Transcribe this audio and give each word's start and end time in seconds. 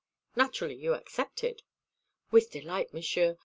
"Naturally, 0.35 0.73
you 0.73 0.95
accepted?" 0.95 1.61
"With 2.31 2.49
delight, 2.49 2.91
Monsieur. 2.91 3.37